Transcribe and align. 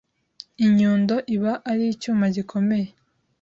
Inyundo 0.65 1.15
iba 1.35 1.53
ari 1.71 1.83
icyuma 1.93 2.25
gikomeye 2.35 2.87